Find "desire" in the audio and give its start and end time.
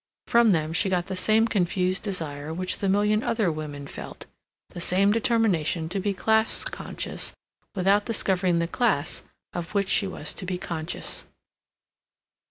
2.01-2.51